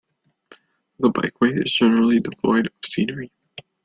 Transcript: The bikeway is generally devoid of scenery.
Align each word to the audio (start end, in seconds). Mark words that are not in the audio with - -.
The 0.99 1.09
bikeway 1.11 1.63
is 1.63 1.71
generally 1.71 2.19
devoid 2.21 2.65
of 2.65 2.73
scenery. 2.83 3.31